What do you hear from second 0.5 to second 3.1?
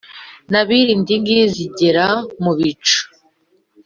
Na biridingi zigera mu bicu